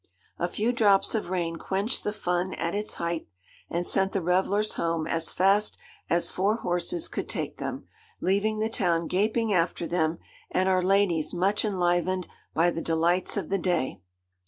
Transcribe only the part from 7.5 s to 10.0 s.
them, leaving the town gaping after